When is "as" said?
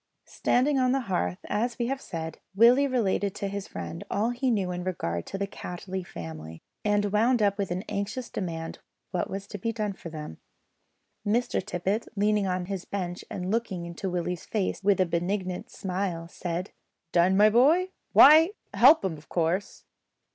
1.47-1.77